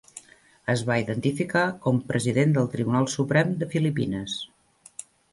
[0.73, 4.39] Es va identificar com President del Tribunal Suprem de Filipines.